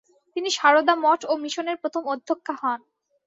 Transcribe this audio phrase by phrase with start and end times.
[0.35, 2.79] তিনি সারদা মঠ ও মিশনের প্রথম অধ্যক্ষা হন।